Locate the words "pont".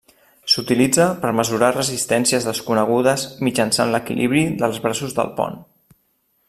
5.43-5.63